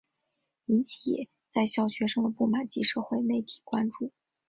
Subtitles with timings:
[0.65, 4.11] 引起在校学生的不满及社会媒体关注。